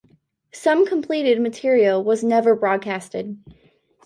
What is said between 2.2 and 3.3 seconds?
never broadcast.